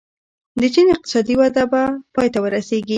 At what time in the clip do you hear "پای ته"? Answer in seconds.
2.15-2.39